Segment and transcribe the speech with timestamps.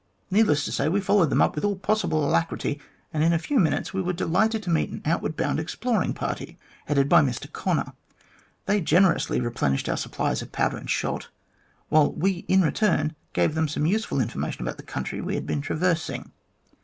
[0.31, 2.79] Needless to say, we followed them up with all possible alacrity,
[3.13, 6.57] and in a few minutes we were delighted to meet an outward bound exploring party,
[6.87, 7.93] headed by Mr Connor.
[8.65, 11.27] They generously replenished our supplies of powder and shot,
[11.89, 15.61] while we in return gave them some useful information about the country we had been
[15.61, 16.31] traversing.